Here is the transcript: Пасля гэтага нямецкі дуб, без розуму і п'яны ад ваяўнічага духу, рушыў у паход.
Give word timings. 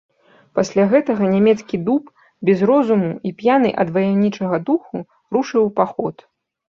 Пасля 0.59 0.83
гэтага 0.93 1.25
нямецкі 1.33 1.79
дуб, 1.89 2.07
без 2.49 2.63
розуму 2.69 3.11
і 3.29 3.33
п'яны 3.41 3.69
ад 3.83 3.91
ваяўнічага 3.99 4.57
духу, 4.71 5.03
рушыў 5.37 5.61
у 5.69 5.71
паход. 5.79 6.15